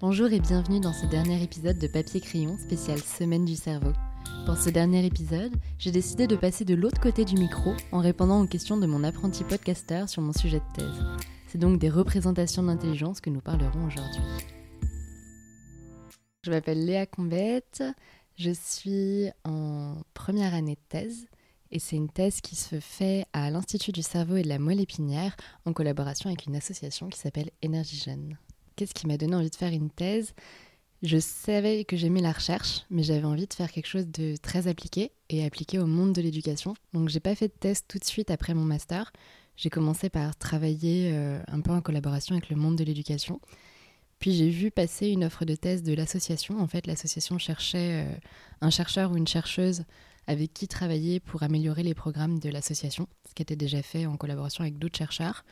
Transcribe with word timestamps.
Bonjour 0.00 0.32
et 0.32 0.38
bienvenue 0.38 0.78
dans 0.78 0.92
ce 0.92 1.06
dernier 1.06 1.42
épisode 1.42 1.76
de 1.76 1.88
Papier 1.88 2.20
Crayon 2.20 2.56
spécial 2.56 3.00
Semaine 3.00 3.44
du 3.44 3.56
cerveau. 3.56 3.92
Pour 4.46 4.56
ce 4.56 4.70
dernier 4.70 5.04
épisode, 5.04 5.52
j'ai 5.76 5.90
décidé 5.90 6.28
de 6.28 6.36
passer 6.36 6.64
de 6.64 6.76
l'autre 6.76 7.00
côté 7.00 7.24
du 7.24 7.34
micro 7.34 7.74
en 7.90 7.98
répondant 7.98 8.40
aux 8.40 8.46
questions 8.46 8.76
de 8.76 8.86
mon 8.86 9.02
apprenti 9.02 9.42
podcaster 9.42 10.04
sur 10.06 10.22
mon 10.22 10.32
sujet 10.32 10.60
de 10.60 10.76
thèse. 10.76 11.04
C'est 11.48 11.58
donc 11.58 11.80
des 11.80 11.90
représentations 11.90 12.62
d'intelligence 12.62 13.20
que 13.20 13.28
nous 13.28 13.40
parlerons 13.40 13.86
aujourd'hui. 13.88 14.22
Je 16.44 16.50
m'appelle 16.52 16.86
Léa 16.86 17.06
Combette, 17.06 17.82
je 18.36 18.52
suis 18.52 19.28
en 19.44 19.96
première 20.14 20.54
année 20.54 20.76
de 20.76 20.88
thèse 20.88 21.26
et 21.72 21.80
c'est 21.80 21.96
une 21.96 22.08
thèse 22.08 22.40
qui 22.40 22.54
se 22.54 22.78
fait 22.78 23.26
à 23.32 23.50
l'Institut 23.50 23.90
du 23.90 24.02
cerveau 24.02 24.36
et 24.36 24.42
de 24.42 24.48
la 24.48 24.60
moelle 24.60 24.80
épinière 24.80 25.36
en 25.64 25.72
collaboration 25.72 26.30
avec 26.30 26.46
une 26.46 26.54
association 26.54 27.08
qui 27.08 27.18
s'appelle 27.18 27.50
Énergie 27.62 27.98
Jeune. 27.98 28.36
Qu'est-ce 28.78 28.94
qui 28.94 29.08
m'a 29.08 29.16
donné 29.16 29.34
envie 29.34 29.50
de 29.50 29.56
faire 29.56 29.72
une 29.72 29.90
thèse? 29.90 30.34
Je 31.02 31.18
savais 31.18 31.84
que 31.84 31.96
j'aimais 31.96 32.20
la 32.20 32.30
recherche, 32.30 32.82
mais 32.90 33.02
j'avais 33.02 33.24
envie 33.24 33.48
de 33.48 33.52
faire 33.52 33.72
quelque 33.72 33.88
chose 33.88 34.06
de 34.06 34.36
très 34.36 34.68
appliqué 34.68 35.10
et 35.30 35.44
appliqué 35.44 35.80
au 35.80 35.86
monde 35.86 36.12
de 36.12 36.20
l'éducation. 36.20 36.74
Donc 36.92 37.08
j'ai 37.08 37.18
pas 37.18 37.34
fait 37.34 37.48
de 37.48 37.58
thèse 37.58 37.82
tout 37.88 37.98
de 37.98 38.04
suite 38.04 38.30
après 38.30 38.54
mon 38.54 38.62
master. 38.62 39.12
J'ai 39.56 39.68
commencé 39.68 40.10
par 40.10 40.36
travailler 40.36 41.10
euh, 41.12 41.42
un 41.48 41.60
peu 41.60 41.72
en 41.72 41.80
collaboration 41.80 42.36
avec 42.36 42.50
le 42.50 42.54
monde 42.54 42.76
de 42.76 42.84
l'éducation. 42.84 43.40
Puis 44.20 44.32
j'ai 44.32 44.48
vu 44.48 44.70
passer 44.70 45.08
une 45.08 45.24
offre 45.24 45.44
de 45.44 45.56
thèse 45.56 45.82
de 45.82 45.92
l'association. 45.92 46.60
En 46.60 46.68
fait, 46.68 46.86
l'association 46.86 47.36
cherchait 47.36 48.06
euh, 48.06 48.16
un 48.60 48.70
chercheur 48.70 49.10
ou 49.10 49.16
une 49.16 49.26
chercheuse 49.26 49.82
avec 50.28 50.54
qui 50.54 50.68
travailler 50.68 51.18
pour 51.18 51.42
améliorer 51.42 51.82
les 51.82 51.94
programmes 51.94 52.38
de 52.38 52.48
l'association, 52.48 53.08
ce 53.28 53.34
qui 53.34 53.42
était 53.42 53.56
déjà 53.56 53.82
fait 53.82 54.06
en 54.06 54.16
collaboration 54.16 54.62
avec 54.62 54.78
d'autres 54.78 54.98
chercheurs. 54.98 55.44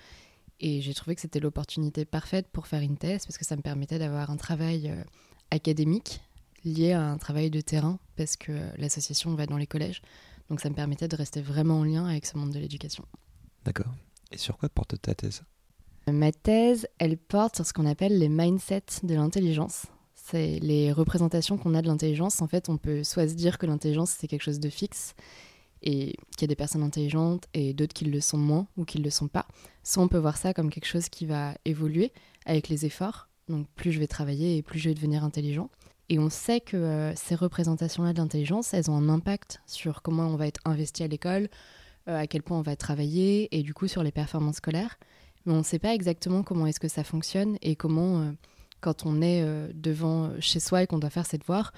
Et 0.60 0.80
j'ai 0.80 0.94
trouvé 0.94 1.14
que 1.14 1.20
c'était 1.20 1.40
l'opportunité 1.40 2.04
parfaite 2.04 2.48
pour 2.48 2.66
faire 2.66 2.80
une 2.80 2.96
thèse 2.96 3.26
parce 3.26 3.36
que 3.38 3.44
ça 3.44 3.56
me 3.56 3.62
permettait 3.62 3.98
d'avoir 3.98 4.30
un 4.30 4.36
travail 4.36 4.88
euh, 4.88 5.02
académique 5.50 6.20
lié 6.64 6.92
à 6.92 7.02
un 7.02 7.18
travail 7.18 7.50
de 7.50 7.60
terrain 7.60 7.98
parce 8.16 8.36
que 8.36 8.52
l'association 8.78 9.34
va 9.34 9.46
dans 9.46 9.58
les 9.58 9.66
collèges. 9.66 10.02
Donc 10.48 10.60
ça 10.60 10.70
me 10.70 10.74
permettait 10.74 11.08
de 11.08 11.16
rester 11.16 11.42
vraiment 11.42 11.80
en 11.80 11.84
lien 11.84 12.06
avec 12.06 12.26
ce 12.26 12.36
monde 12.38 12.52
de 12.52 12.58
l'éducation. 12.58 13.04
D'accord. 13.64 13.92
Et 14.32 14.38
sur 14.38 14.56
quoi 14.56 14.68
porte 14.68 15.00
ta 15.00 15.14
thèse? 15.14 15.42
Ma 16.08 16.32
thèse, 16.32 16.86
elle 16.98 17.16
porte 17.16 17.56
sur 17.56 17.66
ce 17.66 17.72
qu'on 17.72 17.86
appelle 17.86 18.18
les 18.18 18.28
mindsets 18.28 19.02
de 19.02 19.14
l'intelligence. 19.14 19.86
C'est 20.14 20.58
les 20.60 20.92
représentations 20.92 21.58
qu'on 21.58 21.74
a 21.74 21.82
de 21.82 21.88
l'intelligence. 21.88 22.40
En 22.42 22.48
fait, 22.48 22.68
on 22.68 22.78
peut 22.78 23.04
soit 23.04 23.28
se 23.28 23.34
dire 23.34 23.58
que 23.58 23.66
l'intelligence, 23.66 24.10
c'est 24.10 24.28
quelque 24.28 24.42
chose 24.42 24.60
de 24.60 24.68
fixe 24.68 25.14
et 25.82 26.16
qu'il 26.36 26.42
y 26.42 26.44
a 26.44 26.48
des 26.48 26.56
personnes 26.56 26.82
intelligentes 26.82 27.46
et 27.54 27.74
d'autres 27.74 27.94
qui 27.94 28.04
le 28.04 28.20
sont 28.20 28.38
moins 28.38 28.66
ou 28.76 28.84
qui 28.84 28.98
ne 28.98 29.04
le 29.04 29.10
sont 29.10 29.28
pas. 29.28 29.46
Soit 29.82 30.02
on 30.02 30.08
peut 30.08 30.18
voir 30.18 30.36
ça 30.36 30.54
comme 30.54 30.70
quelque 30.70 30.86
chose 30.86 31.08
qui 31.08 31.26
va 31.26 31.54
évoluer 31.64 32.12
avec 32.44 32.68
les 32.68 32.86
efforts. 32.86 33.28
Donc 33.48 33.66
plus 33.74 33.92
je 33.92 33.98
vais 33.98 34.06
travailler 34.06 34.56
et 34.56 34.62
plus 34.62 34.78
je 34.78 34.88
vais 34.88 34.94
devenir 34.94 35.24
intelligent. 35.24 35.70
Et 36.08 36.18
on 36.18 36.30
sait 36.30 36.60
que 36.60 36.76
euh, 36.76 37.14
ces 37.16 37.34
représentations-là 37.34 38.12
d'intelligence, 38.12 38.72
elles 38.74 38.90
ont 38.90 38.96
un 38.96 39.08
impact 39.08 39.60
sur 39.66 40.02
comment 40.02 40.28
on 40.28 40.36
va 40.36 40.46
être 40.46 40.60
investi 40.64 41.02
à 41.02 41.08
l'école, 41.08 41.48
euh, 42.08 42.16
à 42.16 42.26
quel 42.26 42.42
point 42.42 42.58
on 42.58 42.62
va 42.62 42.76
travailler 42.76 43.48
et 43.56 43.62
du 43.62 43.74
coup 43.74 43.88
sur 43.88 44.02
les 44.02 44.12
performances 44.12 44.56
scolaires. 44.56 44.98
Mais 45.44 45.52
on 45.52 45.58
ne 45.58 45.64
sait 45.64 45.78
pas 45.78 45.94
exactement 45.94 46.42
comment 46.42 46.66
est-ce 46.66 46.80
que 46.80 46.88
ça 46.88 47.04
fonctionne 47.04 47.58
et 47.60 47.74
comment, 47.74 48.20
euh, 48.20 48.32
quand 48.80 49.04
on 49.04 49.20
est 49.20 49.44
devant 49.74 50.30
chez 50.40 50.60
soi 50.60 50.82
et 50.82 50.86
qu'on 50.86 50.98
doit 50.98 51.10
faire 51.10 51.26
ses 51.26 51.38
devoirs, 51.38 51.72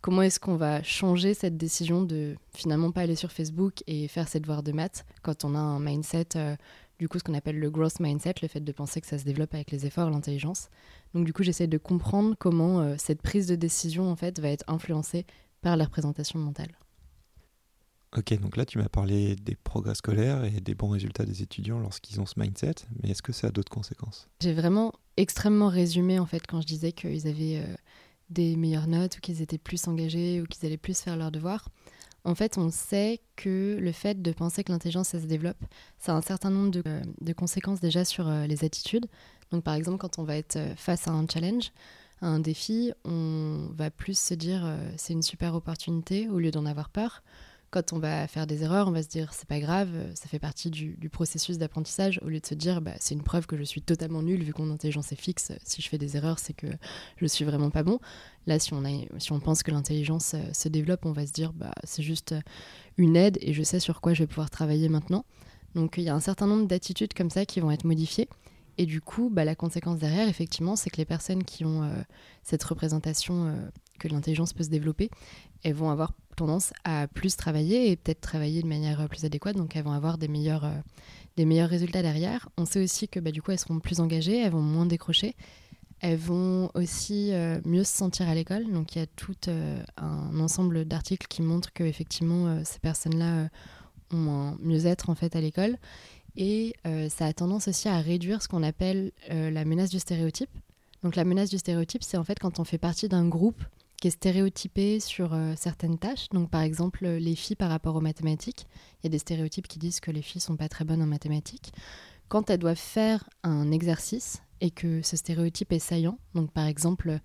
comment 0.00 0.22
est-ce 0.22 0.40
qu'on 0.40 0.56
va 0.56 0.82
changer 0.82 1.34
cette 1.34 1.56
décision 1.56 2.02
de 2.02 2.36
finalement 2.54 2.92
pas 2.92 3.02
aller 3.02 3.16
sur 3.16 3.32
Facebook 3.32 3.82
et 3.86 4.08
faire 4.08 4.28
ses 4.28 4.40
devoirs 4.40 4.62
de 4.62 4.72
maths 4.72 5.04
quand 5.22 5.44
on 5.44 5.54
a 5.54 5.58
un 5.58 5.80
mindset, 5.80 6.28
euh, 6.36 6.56
du 6.98 7.08
coup 7.08 7.18
ce 7.18 7.24
qu'on 7.24 7.34
appelle 7.34 7.58
le 7.58 7.70
growth 7.70 8.00
mindset, 8.00 8.34
le 8.42 8.48
fait 8.48 8.60
de 8.60 8.72
penser 8.72 9.00
que 9.00 9.06
ça 9.06 9.18
se 9.18 9.24
développe 9.24 9.54
avec 9.54 9.70
les 9.70 9.86
efforts, 9.86 10.10
l'intelligence. 10.10 10.68
Donc 11.14 11.24
du 11.24 11.32
coup 11.32 11.42
j'essaie 11.42 11.66
de 11.66 11.78
comprendre 11.78 12.34
comment 12.38 12.80
euh, 12.80 12.94
cette 12.98 13.22
prise 13.22 13.46
de 13.46 13.56
décision 13.56 14.10
en 14.10 14.16
fait 14.16 14.38
va 14.40 14.48
être 14.48 14.64
influencée 14.68 15.26
par 15.60 15.76
la 15.76 15.84
représentation 15.84 16.38
mentale. 16.38 16.78
Ok, 18.16 18.40
donc 18.40 18.56
là 18.56 18.64
tu 18.64 18.78
m'as 18.78 18.88
parlé 18.88 19.36
des 19.36 19.54
progrès 19.54 19.94
scolaires 19.94 20.42
et 20.44 20.60
des 20.62 20.74
bons 20.74 20.88
résultats 20.88 21.26
des 21.26 21.42
étudiants 21.42 21.78
lorsqu'ils 21.78 22.20
ont 22.20 22.26
ce 22.26 22.40
mindset, 22.40 22.74
mais 23.02 23.10
est-ce 23.10 23.20
que 23.20 23.32
ça 23.32 23.48
a 23.48 23.50
d'autres 23.50 23.70
conséquences? 23.70 24.28
J'ai 24.40 24.54
vraiment 24.54 24.94
extrêmement 25.18 25.68
résumé 25.68 26.18
en 26.18 26.24
fait 26.24 26.46
quand 26.46 26.60
je 26.60 26.66
disais 26.66 26.92
qu'ils 26.92 27.26
avaient... 27.26 27.58
Euh, 27.58 27.74
des 28.30 28.56
meilleures 28.56 28.86
notes 28.86 29.18
ou 29.18 29.20
qu'ils 29.20 29.42
étaient 29.42 29.58
plus 29.58 29.88
engagés 29.88 30.40
ou 30.40 30.46
qu'ils 30.46 30.66
allaient 30.66 30.76
plus 30.76 31.00
faire 31.00 31.16
leurs 31.16 31.30
devoirs. 31.30 31.68
En 32.24 32.34
fait, 32.34 32.58
on 32.58 32.70
sait 32.70 33.20
que 33.36 33.78
le 33.80 33.92
fait 33.92 34.20
de 34.20 34.32
penser 34.32 34.64
que 34.64 34.72
l'intelligence, 34.72 35.08
ça 35.08 35.20
se 35.20 35.26
développe, 35.26 35.62
ça 35.98 36.12
a 36.12 36.16
un 36.16 36.22
certain 36.22 36.50
nombre 36.50 36.70
de, 36.70 36.82
euh, 36.86 37.34
conséquences 37.34 37.80
déjà 37.80 38.04
sur 38.04 38.28
euh, 38.28 38.46
les 38.46 38.64
attitudes. 38.64 39.06
Donc 39.50 39.64
par 39.64 39.74
exemple, 39.74 39.98
quand 39.98 40.18
on 40.18 40.24
va 40.24 40.36
être 40.36 40.56
euh, 40.56 40.74
face 40.76 41.08
à 41.08 41.12
un 41.12 41.26
challenge, 41.26 41.72
à 42.20 42.26
un 42.26 42.40
défi, 42.40 42.92
on 43.04 43.68
va 43.74 43.90
plus 43.90 44.18
se 44.18 44.34
dire 44.34 44.76
c'est 44.96 45.12
une 45.12 45.22
super 45.22 45.54
opportunité 45.54 46.28
au 46.28 46.40
lieu 46.40 46.50
d'en 46.50 46.66
avoir 46.66 46.88
peur 46.88 47.22
quand 47.70 47.92
on 47.92 47.98
va 47.98 48.26
faire 48.26 48.46
des 48.46 48.62
erreurs, 48.62 48.88
on 48.88 48.92
va 48.92 49.02
se 49.02 49.08
dire 49.08 49.32
c'est 49.32 49.48
pas 49.48 49.60
grave, 49.60 49.88
ça 50.14 50.28
fait 50.28 50.38
partie 50.38 50.70
du, 50.70 51.08
processus 51.10 51.58
d'apprentissage, 51.58 52.20
au 52.22 52.28
lieu 52.28 52.40
de 52.40 52.46
se 52.46 52.54
dire 52.54 52.80
bah, 52.80 52.94
c'est 52.98 53.14
une 53.14 53.22
preuve 53.22 53.46
que 53.46 53.56
je 53.56 53.62
suis 53.62 53.82
totalement 53.82 54.22
nul 54.22 54.42
vu 54.42 54.52
que 54.52 54.62
mon 54.62 54.72
intelligence 54.72 55.12
est 55.12 55.20
fixe, 55.20 55.52
si 55.64 55.82
je 55.82 55.88
fais 55.88 55.98
des 55.98 56.16
erreurs, 56.16 56.38
c'est 56.38 56.54
que 56.54 56.66
je 57.16 57.26
suis 57.26 57.44
vraiment 57.44 57.70
pas 57.70 57.82
bon. 57.82 58.00
Là, 58.46 58.58
si 58.58 58.72
on, 58.72 58.84
a, 58.84 58.90
si 59.18 59.32
on 59.32 59.40
pense 59.40 59.62
que 59.62 59.70
l'intelligence 59.70 60.34
euh, 60.34 60.52
se 60.52 60.68
développe, 60.68 61.04
on 61.04 61.12
va 61.12 61.26
se 61.26 61.32
dire 61.32 61.52
bah, 61.52 61.74
c'est 61.84 62.02
juste 62.02 62.34
une 62.96 63.16
aide 63.16 63.38
et 63.40 63.52
je 63.52 63.62
sais 63.62 63.80
sur 63.80 64.00
quoi 64.00 64.14
je 64.14 64.22
vais 64.22 64.26
pouvoir 64.26 64.50
travailler 64.50 64.88
maintenant. 64.88 65.24
Donc 65.74 65.94
il 65.98 66.04
y 66.04 66.08
a 66.08 66.14
un 66.14 66.20
certain 66.20 66.46
nombre 66.46 66.66
d'attitudes 66.66 67.12
comme 67.14 67.30
ça 67.30 67.44
qui 67.44 67.60
vont 67.60 67.70
être 67.70 67.84
modifiées. 67.84 68.28
Et 68.78 68.86
du 68.86 69.00
coup, 69.00 69.28
bah, 69.30 69.44
la 69.44 69.54
conséquence 69.54 69.98
derrière, 69.98 70.28
effectivement, 70.28 70.76
c'est 70.76 70.88
que 70.88 70.96
les 70.96 71.04
personnes 71.04 71.44
qui 71.44 71.64
ont 71.64 71.82
euh, 71.82 71.92
cette 72.42 72.62
représentation 72.62 73.46
euh, 73.46 73.54
que 73.98 74.08
l'intelligence 74.08 74.52
peut 74.52 74.62
se 74.62 74.70
développer, 74.70 75.10
elles 75.62 75.74
vont 75.74 75.90
avoir 75.90 76.12
tendance 76.36 76.72
à 76.84 77.08
plus 77.08 77.36
travailler 77.36 77.90
et 77.90 77.96
peut-être 77.96 78.20
travailler 78.20 78.62
de 78.62 78.68
manière 78.68 79.08
plus 79.08 79.24
adéquate, 79.24 79.56
donc 79.56 79.74
elles 79.76 79.82
vont 79.82 79.92
avoir 79.92 80.18
des 80.18 80.28
meilleurs, 80.28 80.64
euh, 80.64 80.78
des 81.36 81.44
meilleurs 81.44 81.68
résultats 81.68 82.02
derrière. 82.02 82.48
On 82.56 82.64
sait 82.64 82.82
aussi 82.82 83.08
que 83.08 83.20
bah, 83.20 83.32
du 83.32 83.42
coup 83.42 83.50
elles 83.50 83.58
seront 83.58 83.80
plus 83.80 84.00
engagées, 84.00 84.38
elles 84.38 84.52
vont 84.52 84.62
moins 84.62 84.86
décrocher, 84.86 85.34
elles 86.00 86.16
vont 86.16 86.70
aussi 86.74 87.32
euh, 87.32 87.60
mieux 87.64 87.84
se 87.84 87.92
sentir 87.92 88.28
à 88.28 88.34
l'école. 88.34 88.70
Donc 88.72 88.94
il 88.94 89.00
y 89.00 89.02
a 89.02 89.06
tout 89.06 89.36
euh, 89.48 89.82
un 89.96 90.38
ensemble 90.38 90.84
d'articles 90.84 91.26
qui 91.28 91.42
montrent 91.42 91.72
que 91.72 91.82
effectivement 91.82 92.64
ces 92.64 92.78
personnes-là 92.78 93.48
ont 94.12 94.56
mieux-être 94.60 95.10
en 95.10 95.16
fait 95.16 95.34
à 95.34 95.40
l'école. 95.40 95.76
Et 96.40 96.74
ça 97.10 97.26
a 97.26 97.32
tendance 97.32 97.66
aussi 97.66 97.88
à 97.88 97.98
réduire 97.98 98.42
ce 98.42 98.48
qu'on 98.48 98.62
appelle 98.62 99.10
la 99.28 99.64
menace 99.64 99.90
du 99.90 99.98
stéréotype. 99.98 100.48
Donc 101.02 101.16
la 101.16 101.24
menace 101.24 101.50
du 101.50 101.58
stéréotype, 101.58 102.04
c'est 102.04 102.16
en 102.16 102.22
fait 102.22 102.38
quand 102.38 102.60
on 102.60 102.64
fait 102.64 102.78
partie 102.78 103.08
d'un 103.08 103.26
groupe 103.26 103.60
qui 104.00 104.08
est 104.08 104.12
stéréotypé 104.12 105.00
sur 105.00 105.34
euh, 105.34 105.54
certaines 105.56 105.98
tâches. 105.98 106.28
Donc, 106.30 106.50
par 106.50 106.62
exemple, 106.62 107.06
les 107.06 107.34
filles 107.34 107.56
par 107.56 107.68
rapport 107.68 107.96
aux 107.96 108.00
mathématiques. 108.00 108.66
Il 109.02 109.06
y 109.06 109.08
a 109.08 109.10
des 109.10 109.18
stéréotypes 109.18 109.66
qui 109.66 109.78
disent 109.78 110.00
que 110.00 110.10
les 110.10 110.22
filles 110.22 110.40
sont 110.40 110.56
pas 110.56 110.68
très 110.68 110.84
bonnes 110.84 111.02
en 111.02 111.06
mathématiques. 111.06 111.72
Quand 112.28 112.48
elles 112.50 112.60
doivent 112.60 112.76
faire 112.76 113.28
un 113.42 113.70
exercice 113.72 114.42
et 114.60 114.70
que 114.70 115.02
ce 115.02 115.16
stéréotype 115.16 115.72
est 115.72 115.78
saillant, 115.78 116.18
donc 116.34 116.52
par 116.52 116.66
exemple, 116.66 117.18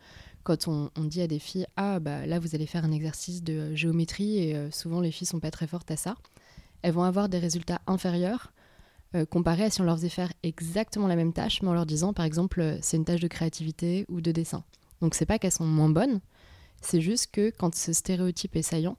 quand 0.43 0.67
on, 0.67 0.89
dit 1.03 1.21
à 1.21 1.27
des 1.27 1.39
filles 1.39 1.67
Ah, 1.75 1.99
bah 1.99 2.25
là, 2.25 2.39
vous 2.39 2.55
allez 2.55 2.65
faire 2.65 2.85
un 2.85 2.91
exercice 2.91 3.43
de 3.43 3.75
géométrie 3.75 4.37
et 4.39 4.55
euh, 4.55 4.71
souvent 4.71 5.01
les 5.01 5.11
filles 5.11 5.27
sont 5.27 5.39
pas 5.39 5.51
très 5.51 5.67
fortes 5.67 5.91
à 5.91 5.97
ça, 5.97 6.15
elles 6.81 6.93
vont 6.93 7.03
avoir 7.03 7.29
des 7.29 7.39
résultats 7.39 7.81
inférieurs 7.85 8.53
euh, 9.15 9.25
comparés 9.25 9.65
à 9.65 9.69
si 9.69 9.81
on 9.81 9.85
leur 9.85 9.97
faisait 9.97 10.09
faire 10.09 10.31
exactement 10.43 11.07
la 11.07 11.15
même 11.15 11.33
tâche, 11.33 11.61
mais 11.61 11.69
en 11.69 11.73
leur 11.73 11.85
disant, 11.85 12.13
par 12.13 12.25
exemple, 12.25 12.77
c'est 12.81 12.97
une 12.97 13.05
tâche 13.05 13.21
de 13.21 13.27
créativité 13.27 14.05
ou 14.09 14.21
de 14.21 14.31
dessin. 14.31 14.63
Donc, 15.01 15.15
c'est 15.15 15.25
pas 15.25 15.39
qu'elles 15.39 15.51
sont 15.51 15.65
moins 15.65 15.89
bonnes, 15.89 16.21
c'est 16.81 17.01
juste 17.01 17.31
que 17.31 17.51
quand 17.57 17.73
ce 17.75 17.93
stéréotype 17.93 18.55
est 18.55 18.61
saillant, 18.61 18.97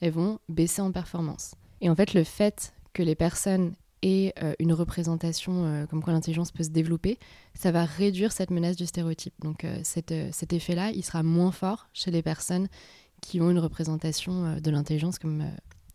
elles 0.00 0.12
vont 0.12 0.38
baisser 0.48 0.82
en 0.82 0.90
performance. 0.92 1.54
Et 1.80 1.90
en 1.90 1.94
fait, 1.94 2.14
le 2.14 2.24
fait 2.24 2.72
que 2.92 3.02
les 3.02 3.14
personnes 3.14 3.74
aient 4.02 4.32
euh, 4.42 4.54
une 4.58 4.72
représentation 4.72 5.64
euh, 5.64 5.86
comme 5.86 6.02
quoi 6.02 6.12
l'intelligence 6.12 6.50
peut 6.50 6.64
se 6.64 6.70
développer, 6.70 7.18
ça 7.54 7.72
va 7.72 7.84
réduire 7.84 8.32
cette 8.32 8.50
menace 8.50 8.76
du 8.76 8.86
stéréotype. 8.86 9.34
Donc 9.40 9.64
euh, 9.64 9.80
cet, 9.82 10.12
effet-là, 10.52 10.90
il 10.90 11.04
sera 11.04 11.22
moins 11.22 11.52
fort 11.52 11.88
chez 11.92 12.10
les 12.10 12.22
personnes 12.22 12.68
qui 13.20 13.40
ont 13.40 13.50
une 13.50 13.58
représentation 13.58 14.60
de 14.60 14.70
l'intelligence 14.70 15.18
comme 15.18 15.42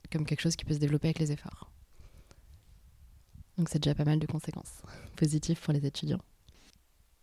quelque 0.09 0.41
chose 0.41 0.56
qui 0.56 0.65
peut 0.65 0.74
se 0.74 0.79
développer 0.79 1.07
avec 1.07 1.19
les 1.19 1.31
efforts. 1.31 1.70
Donc 3.61 3.69
c'est 3.69 3.77
déjà 3.77 3.93
pas 3.93 4.05
mal 4.05 4.17
de 4.17 4.25
conséquences 4.25 4.81
positives 5.15 5.61
pour 5.61 5.71
les 5.71 5.85
étudiants. 5.85 6.21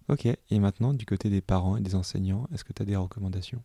Ok, 0.08 0.26
et 0.26 0.58
maintenant, 0.60 0.94
du 0.94 1.04
côté 1.04 1.30
des 1.30 1.40
parents 1.40 1.76
et 1.76 1.80
des 1.80 1.96
enseignants, 1.96 2.46
est-ce 2.54 2.62
que 2.62 2.72
tu 2.72 2.80
as 2.80 2.84
des 2.84 2.94
recommandations? 2.94 3.60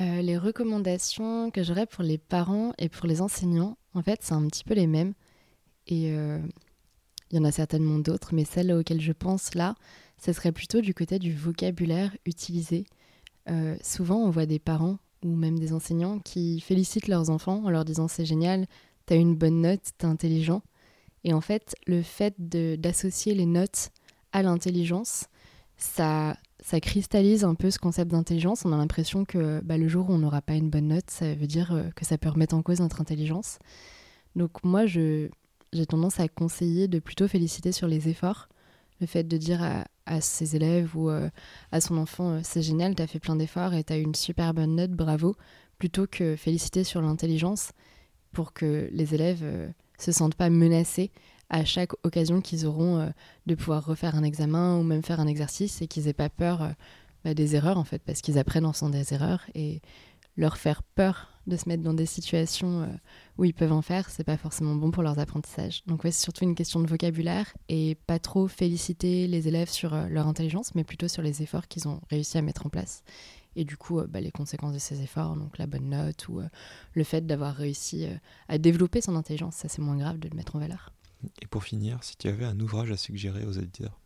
Euh, 0.00 0.20
les 0.20 0.36
recommandations 0.36 1.52
que 1.52 1.62
j'aurais 1.62 1.86
pour 1.86 2.02
les 2.02 2.18
parents 2.18 2.72
et 2.76 2.88
pour 2.88 3.06
les 3.06 3.20
enseignants, 3.20 3.78
en 3.94 4.02
fait, 4.02 4.18
c'est 4.20 4.34
un 4.34 4.44
petit 4.48 4.64
peu 4.64 4.74
les 4.74 4.88
mêmes. 4.88 5.14
Et 5.86 6.10
euh, 6.10 6.40
il 7.30 7.36
y 7.36 7.38
en 7.38 7.44
a 7.44 7.52
certainement 7.52 8.00
d'autres, 8.00 8.34
mais 8.34 8.44
celles 8.44 8.72
auxquelles 8.72 9.00
je 9.00 9.12
pense 9.12 9.54
là, 9.54 9.76
ce 10.18 10.32
serait 10.32 10.50
plutôt 10.50 10.80
du 10.80 10.92
côté 10.92 11.20
du 11.20 11.32
vocabulaire 11.32 12.16
utilisé. 12.26 12.84
Euh, 13.48 13.76
souvent, 13.80 14.16
on 14.16 14.30
voit 14.30 14.46
des 14.46 14.58
parents 14.58 14.98
ou 15.22 15.36
même 15.36 15.60
des 15.60 15.72
enseignants 15.72 16.18
qui 16.18 16.58
félicitent 16.58 17.06
leurs 17.06 17.30
enfants 17.30 17.62
en 17.64 17.70
leur 17.70 17.84
disant 17.84 18.08
c'est 18.08 18.24
génial, 18.24 18.66
t'as 19.06 19.16
une 19.16 19.34
bonne 19.34 19.60
note, 19.60 19.80
t'es 19.98 20.06
intelligent. 20.06 20.62
Et 21.24 21.32
en 21.32 21.40
fait, 21.40 21.74
le 21.86 22.02
fait 22.02 22.34
d'associer 22.38 23.34
les 23.34 23.46
notes 23.46 23.90
à 24.32 24.42
l'intelligence, 24.42 25.26
ça, 25.76 26.36
ça 26.60 26.80
cristallise 26.80 27.44
un 27.44 27.54
peu 27.54 27.70
ce 27.70 27.78
concept 27.78 28.10
d'intelligence. 28.10 28.64
On 28.64 28.72
a 28.72 28.76
l'impression 28.76 29.24
que 29.24 29.60
bah, 29.60 29.78
le 29.78 29.88
jour 29.88 30.10
où 30.10 30.12
on 30.12 30.18
n'aura 30.18 30.42
pas 30.42 30.54
une 30.54 30.70
bonne 30.70 30.88
note, 30.88 31.10
ça 31.10 31.34
veut 31.34 31.46
dire 31.46 31.72
euh, 31.72 31.90
que 31.94 32.04
ça 32.04 32.18
peut 32.18 32.28
remettre 32.28 32.54
en 32.54 32.62
cause 32.62 32.80
notre 32.80 33.00
intelligence. 33.00 33.58
Donc 34.36 34.64
moi, 34.64 34.86
j'ai 34.86 35.30
tendance 35.88 36.20
à 36.20 36.28
conseiller 36.28 36.88
de 36.88 36.98
plutôt 36.98 37.28
féliciter 37.28 37.72
sur 37.72 37.86
les 37.86 38.08
efforts. 38.08 38.48
Le 39.00 39.06
fait 39.06 39.24
de 39.24 39.36
dire 39.36 39.62
à, 39.62 40.20
ses 40.20 40.56
élèves 40.56 40.96
ou 40.96 41.10
euh, 41.10 41.28
à 41.70 41.80
son 41.80 41.96
enfant, 41.96 42.30
euh, 42.30 42.40
c'est 42.42 42.62
génial, 42.62 42.94
tu 42.94 43.02
as 43.02 43.06
fait 43.06 43.18
plein 43.18 43.36
d'efforts 43.36 43.74
et 43.74 43.84
tu 43.84 43.92
as 43.92 43.98
eu 43.98 44.02
une 44.02 44.14
super 44.14 44.52
bonne 44.54 44.76
note, 44.76 44.90
bravo, 44.90 45.36
plutôt 45.78 46.06
que 46.06 46.36
féliciter 46.36 46.84
sur 46.84 47.00
l'intelligence 47.00 47.72
pour 48.32 48.52
que 48.52 48.88
les 48.92 49.14
élèves 49.14 49.44
se 49.98 50.12
sentent 50.12 50.34
pas 50.34 50.50
menacés 50.50 51.10
à 51.52 51.64
chaque 51.64 51.92
occasion 52.02 52.40
qu'ils 52.40 52.66
auront 52.66 52.98
euh, 52.98 53.10
de 53.46 53.54
pouvoir 53.54 53.84
refaire 53.84 54.16
un 54.16 54.24
examen 54.24 54.78
ou 54.78 54.82
même 54.82 55.02
faire 55.02 55.20
un 55.20 55.26
exercice 55.26 55.82
et 55.82 55.86
qu'ils 55.86 56.08
aient 56.08 56.14
pas 56.14 56.30
peur 56.30 56.62
euh, 56.62 56.68
bah, 57.24 57.34
des 57.34 57.54
erreurs 57.54 57.78
en 57.78 57.84
fait, 57.84 58.02
parce 58.04 58.22
qu'ils 58.22 58.38
apprennent 58.38 58.64
en 58.64 58.72
faisant 58.72 58.88
des 58.88 59.12
erreurs 59.12 59.44
et 59.54 59.80
leur 60.36 60.56
faire 60.56 60.82
peur 60.82 61.28
de 61.46 61.56
se 61.56 61.68
mettre 61.68 61.82
dans 61.82 61.92
des 61.92 62.06
situations 62.06 62.82
euh, 62.82 62.86
où 63.36 63.44
ils 63.44 63.52
peuvent 63.52 63.72
en 63.72 63.82
faire, 63.82 64.08
c'est 64.08 64.24
pas 64.24 64.38
forcément 64.38 64.74
bon 64.74 64.90
pour 64.90 65.02
leurs 65.02 65.18
apprentissages. 65.18 65.82
Donc 65.86 66.00
c'est 66.04 66.12
surtout 66.12 66.44
une 66.44 66.54
question 66.54 66.80
de 66.80 66.86
vocabulaire 66.86 67.52
et 67.68 67.96
pas 68.06 68.18
trop 68.18 68.48
féliciter 68.48 69.26
les 69.26 69.46
élèves 69.46 69.68
sur 69.68 69.94
leur 70.08 70.26
intelligence, 70.26 70.74
mais 70.74 70.84
plutôt 70.84 71.08
sur 71.08 71.20
les 71.20 71.42
efforts 71.42 71.68
qu'ils 71.68 71.86
ont 71.86 72.00
réussi 72.08 72.38
à 72.38 72.42
mettre 72.42 72.64
en 72.64 72.70
place. 72.70 73.02
Et 73.56 73.64
du 73.64 73.76
coup, 73.76 74.00
bah, 74.08 74.20
les 74.20 74.30
conséquences 74.30 74.74
de 74.74 74.78
ces 74.78 75.02
efforts, 75.02 75.36
donc 75.36 75.58
la 75.58 75.66
bonne 75.66 75.90
note 75.90 76.28
ou 76.28 76.40
le 76.94 77.04
fait 77.04 77.26
d'avoir 77.26 77.54
réussi 77.54 78.06
à 78.48 78.58
développer 78.58 79.00
son 79.00 79.16
intelligence, 79.16 79.56
ça 79.56 79.68
c'est 79.68 79.82
moins 79.82 79.96
grave 79.96 80.18
de 80.18 80.28
le 80.28 80.36
mettre 80.36 80.56
en 80.56 80.58
valeur. 80.58 80.92
Et 81.40 81.46
pour 81.46 81.64
finir, 81.64 82.02
si 82.02 82.16
tu 82.16 82.28
avais 82.28 82.44
un 82.44 82.58
ouvrage 82.60 82.90
à 82.90 82.96
suggérer 82.96 83.44
aux 83.44 83.58
auditeurs 83.58 84.00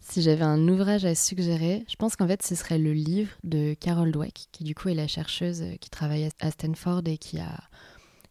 Si 0.00 0.22
j'avais 0.22 0.44
un 0.44 0.68
ouvrage 0.68 1.04
à 1.04 1.14
suggérer, 1.14 1.84
je 1.88 1.96
pense 1.96 2.16
qu'en 2.16 2.26
fait 2.26 2.42
ce 2.42 2.54
serait 2.54 2.78
le 2.78 2.92
livre 2.92 3.32
de 3.44 3.74
Carol 3.74 4.12
Dweck, 4.12 4.48
qui 4.52 4.64
du 4.64 4.74
coup 4.74 4.88
est 4.88 4.94
la 4.94 5.08
chercheuse 5.08 5.64
qui 5.80 5.90
travaille 5.90 6.28
à 6.40 6.50
Stanford 6.50 7.02
et 7.06 7.18
qui 7.18 7.38
a 7.38 7.60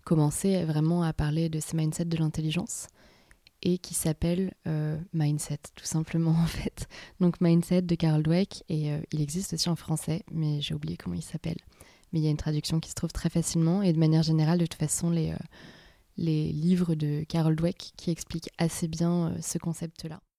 commencé 0.05 0.63
vraiment 0.63 1.03
à 1.03 1.11
parler 1.11 1.49
de 1.49 1.59
ce 1.59 1.75
mindset 1.75 2.05
de 2.05 2.17
l'intelligence 2.17 2.87
et 3.67 3.79
qui 3.79 3.93
s'appelle 3.93 4.53
euh, 4.65 4.97
Mindset, 5.11 5.59
tout 5.75 5.85
simplement 5.85 6.31
en 6.43 6.45
fait. 6.45 6.87
Donc 7.19 7.41
Mindset 7.41 7.81
de 7.81 7.95
Carol 7.95 8.23
Dweck, 8.23 8.63
et 8.69 8.93
euh, 8.93 9.01
il 9.11 9.21
existe 9.21 9.53
aussi 9.53 9.67
en 9.67 9.75
français, 9.75 10.23
mais 10.31 10.61
j'ai 10.61 10.73
oublié 10.73 10.95
comment 10.95 11.15
il 11.15 11.21
s'appelle. 11.21 11.57
Mais 12.11 12.19
il 12.19 12.23
y 12.23 12.27
a 12.27 12.31
une 12.31 12.37
traduction 12.37 12.79
qui 12.79 12.89
se 12.89 12.95
trouve 12.95 13.11
très 13.11 13.29
facilement, 13.29 13.81
et 13.81 13.91
de 13.91 13.99
manière 13.99 14.23
générale, 14.23 14.59
de 14.59 14.65
toute 14.65 14.79
façon, 14.79 15.09
les, 15.09 15.31
euh, 15.31 15.37
les 16.15 16.53
livres 16.53 16.95
de 16.95 17.25
Carol 17.27 17.57
Dweck 17.57 17.91
qui 17.97 18.09
expliquent 18.09 18.49
assez 18.57 18.87
bien 18.87 19.35
ce 19.41 19.57
concept-là. 19.57 20.21